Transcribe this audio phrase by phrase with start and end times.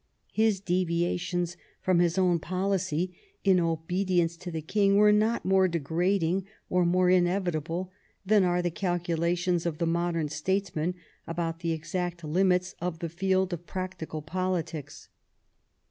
[0.33, 5.67] His deviations from his own policy in obedi ence to the king were not more
[5.67, 7.91] degrading or more inevitable
[8.25, 10.95] than are the calculations of the modem statesman
[11.27, 15.07] about the exact limits of the field of practical politics.